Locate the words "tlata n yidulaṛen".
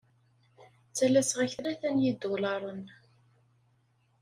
1.57-2.81